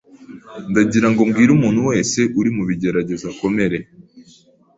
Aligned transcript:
Ndagirango 0.71 1.19
mbwire 1.27 1.51
umuntu 1.57 1.79
wese 1.89 2.19
uri 2.39 2.49
mu 2.55 2.63
bigeragezo 2.69 3.25
akomere 3.33 3.77